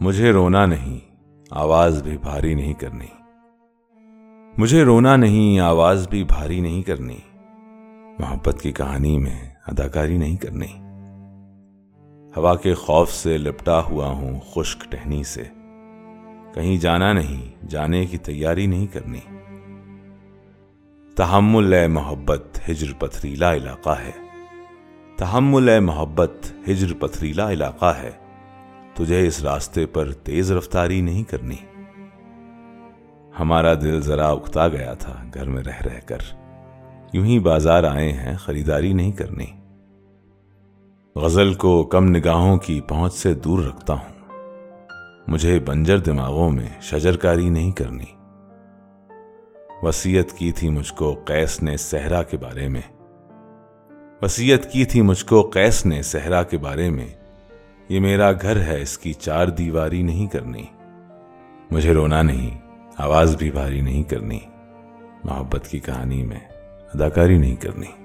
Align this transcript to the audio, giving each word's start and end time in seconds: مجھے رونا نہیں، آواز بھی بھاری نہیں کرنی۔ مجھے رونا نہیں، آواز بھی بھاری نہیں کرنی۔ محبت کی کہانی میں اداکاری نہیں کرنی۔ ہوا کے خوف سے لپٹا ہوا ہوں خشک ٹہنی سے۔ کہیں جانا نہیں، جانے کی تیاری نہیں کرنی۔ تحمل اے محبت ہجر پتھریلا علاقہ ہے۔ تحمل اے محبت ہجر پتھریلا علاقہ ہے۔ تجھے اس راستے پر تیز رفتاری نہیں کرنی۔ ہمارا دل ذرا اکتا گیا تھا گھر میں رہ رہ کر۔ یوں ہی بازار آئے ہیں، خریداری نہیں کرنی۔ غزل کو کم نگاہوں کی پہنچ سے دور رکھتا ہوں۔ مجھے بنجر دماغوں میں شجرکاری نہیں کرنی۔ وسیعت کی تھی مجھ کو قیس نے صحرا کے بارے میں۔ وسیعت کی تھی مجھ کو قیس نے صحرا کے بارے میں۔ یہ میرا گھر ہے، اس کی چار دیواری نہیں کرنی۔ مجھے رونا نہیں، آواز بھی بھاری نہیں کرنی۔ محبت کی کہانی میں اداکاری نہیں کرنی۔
مجھے 0.00 0.32
رونا 0.32 0.66
نہیں، 0.66 0.98
آواز 1.50 2.02
بھی 2.02 2.18
بھاری 2.18 2.54
نہیں 2.54 2.74
کرنی۔ 2.74 3.06
مجھے 4.58 4.84
رونا 4.84 5.16
نہیں، 5.16 5.60
آواز 5.60 6.08
بھی 6.08 6.24
بھاری 6.24 6.60
نہیں 6.60 6.82
کرنی۔ 6.82 7.16
محبت 8.18 8.62
کی 8.62 8.72
کہانی 8.72 9.18
میں 9.18 9.50
اداکاری 9.66 10.18
نہیں 10.18 10.36
کرنی۔ 10.36 10.80
ہوا 12.36 12.54
کے 12.54 12.74
خوف 12.74 13.10
سے 13.12 13.38
لپٹا 13.38 13.82
ہوا 13.84 14.06
ہوں 14.06 14.40
خشک 14.40 14.84
ٹہنی 14.90 15.24
سے۔ 15.24 15.42
کہیں 16.54 16.76
جانا 16.76 17.12
نہیں، 17.12 17.66
جانے 17.68 18.06
کی 18.06 18.18
تیاری 18.18 18.66
نہیں 18.66 18.86
کرنی۔ 18.86 19.20
تحمل 21.16 21.72
اے 21.72 21.86
محبت 21.86 22.60
ہجر 22.68 22.92
پتھریلا 22.98 23.54
علاقہ 23.54 23.90
ہے۔ 23.90 24.10
تحمل 25.16 25.68
اے 25.68 25.80
محبت 25.80 26.52
ہجر 26.68 26.94
پتھریلا 26.94 27.52
علاقہ 27.52 27.94
ہے۔ 28.02 28.10
تجھے 28.94 29.26
اس 29.26 29.42
راستے 29.42 29.86
پر 29.86 30.12
تیز 30.12 30.52
رفتاری 30.52 31.00
نہیں 31.00 31.22
کرنی۔ 31.22 31.56
ہمارا 33.40 33.74
دل 33.74 34.00
ذرا 34.00 34.28
اکتا 34.28 34.68
گیا 34.68 34.94
تھا 34.94 35.24
گھر 35.34 35.48
میں 35.48 35.62
رہ 35.62 35.82
رہ 35.84 36.00
کر۔ 36.06 36.18
یوں 37.12 37.26
ہی 37.26 37.38
بازار 37.38 37.84
آئے 37.84 38.12
ہیں، 38.12 38.36
خریداری 38.36 38.92
نہیں 38.92 39.12
کرنی۔ 39.12 39.46
غزل 41.16 41.54
کو 41.54 41.84
کم 41.84 42.04
نگاہوں 42.04 42.56
کی 42.56 42.80
پہنچ 42.80 43.14
سے 43.14 43.34
دور 43.34 43.64
رکھتا 43.64 43.94
ہوں۔ 43.94 44.14
مجھے 45.28 45.58
بنجر 45.58 45.98
دماغوں 45.98 46.50
میں 46.50 46.68
شجرکاری 46.80 47.48
نہیں 47.48 47.70
کرنی۔ 47.70 48.04
وسیعت 49.82 50.38
کی 50.38 50.52
تھی 50.52 50.68
مجھ 50.68 50.94
کو 50.94 51.22
قیس 51.24 51.62
نے 51.62 51.76
صحرا 51.76 52.22
کے 52.22 52.36
بارے 52.36 52.68
میں۔ 52.68 52.82
وسیعت 54.22 54.72
کی 54.72 54.84
تھی 54.84 55.02
مجھ 55.02 55.24
کو 55.24 55.42
قیس 55.42 55.86
نے 55.86 56.02
صحرا 56.02 56.42
کے 56.42 56.58
بارے 56.58 56.90
میں۔ 56.90 57.23
یہ 57.88 58.00
میرا 58.00 58.32
گھر 58.32 58.60
ہے، 58.60 58.82
اس 58.82 58.98
کی 58.98 59.12
چار 59.12 59.48
دیواری 59.48 60.02
نہیں 60.02 60.26
کرنی۔ 60.26 60.64
مجھے 61.70 61.94
رونا 61.94 62.22
نہیں، 62.22 62.60
آواز 62.98 63.36
بھی 63.36 63.50
بھاری 63.50 63.80
نہیں 63.80 64.02
کرنی۔ 64.02 64.40
محبت 65.24 65.68
کی 65.68 65.78
کہانی 65.78 66.22
میں 66.22 66.40
اداکاری 66.94 67.38
نہیں 67.38 67.56
کرنی۔ 67.56 68.03